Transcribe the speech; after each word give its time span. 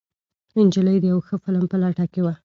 نجلۍ 0.61 0.97
د 1.01 1.05
یو 1.11 1.19
ښه 1.27 1.35
فلم 1.43 1.63
په 1.71 1.77
لټه 1.83 2.05
کې 2.13 2.21
وه. 2.25 2.33